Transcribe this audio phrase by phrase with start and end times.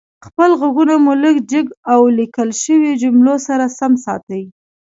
[0.25, 4.43] خپل غږونه مو لږ جګ او ليکل شويو جملو سره سم ساتئ